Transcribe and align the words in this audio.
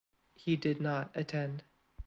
He 0.33 0.55
did 0.55 0.81
not 0.81 1.11
attend. 1.13 1.61